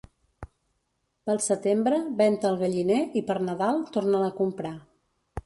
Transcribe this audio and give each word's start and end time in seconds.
Pel 1.29 1.41
setembre 1.47 1.99
ven-te 2.21 2.49
el 2.53 2.57
galliner 2.63 2.99
i 3.23 3.25
per 3.29 3.37
Nadal 3.51 3.87
torna'l 3.99 4.27
a 4.31 4.35
comprar. 4.41 4.75